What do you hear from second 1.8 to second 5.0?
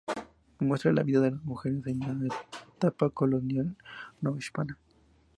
en la etapa colonial novohispana.